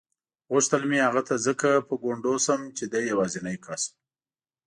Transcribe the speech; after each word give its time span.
غوښتل 0.51 0.81
مې 0.89 0.99
هغه 1.07 1.21
ته 1.27 1.35
ځکه 1.45 1.69
په 1.87 1.93
ګونډو 2.03 2.33
شم 2.45 2.61
چې 2.77 2.83
دی 2.91 3.01
یوازینی 3.11 3.57
کس 3.65 3.81
و. 3.89 3.91